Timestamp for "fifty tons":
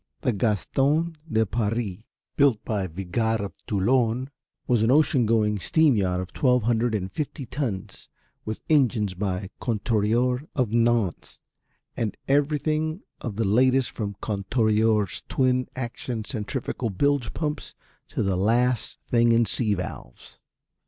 7.11-8.09